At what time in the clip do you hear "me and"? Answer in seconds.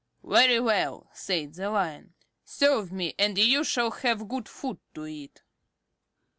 2.91-3.37